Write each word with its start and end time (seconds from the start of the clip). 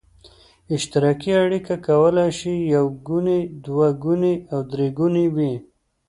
اشتراکي 0.75 1.31
اړیکه 1.43 1.75
کولای 1.87 2.29
شي 2.39 2.53
یو 2.75 2.85
ګونې، 3.07 3.39
دوه 3.65 3.87
ګونې 4.03 4.33
او 4.53 4.59
درې 4.71 4.87
ګونې 4.99 5.25
وي. 5.35 5.53